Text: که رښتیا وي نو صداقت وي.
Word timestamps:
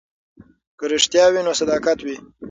که 0.77 0.85
رښتیا 0.93 1.25
وي 1.29 1.41
نو 1.45 1.51
صداقت 1.59 1.97
وي. 2.01 2.17